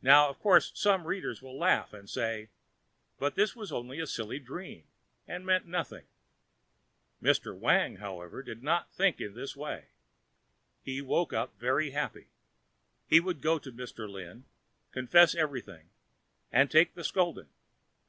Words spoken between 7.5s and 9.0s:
Wang, however, did not